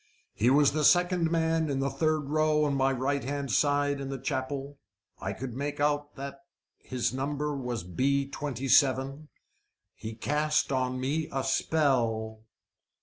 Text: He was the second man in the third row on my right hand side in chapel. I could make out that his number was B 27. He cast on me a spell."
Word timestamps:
He 0.33 0.49
was 0.49 0.71
the 0.71 0.83
second 0.83 1.29
man 1.29 1.69
in 1.69 1.77
the 1.79 1.91
third 1.91 2.21
row 2.21 2.63
on 2.63 2.73
my 2.73 2.91
right 2.91 3.23
hand 3.23 3.51
side 3.51 4.01
in 4.01 4.21
chapel. 4.23 4.79
I 5.19 5.31
could 5.31 5.53
make 5.53 5.79
out 5.79 6.15
that 6.15 6.39
his 6.79 7.13
number 7.13 7.55
was 7.55 7.83
B 7.83 8.27
27. 8.27 9.27
He 9.93 10.15
cast 10.15 10.71
on 10.71 10.99
me 10.99 11.29
a 11.31 11.43
spell." 11.43 12.41